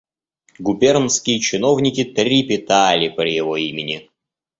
[0.57, 4.09] Губернские чиновники трепетали при его имени.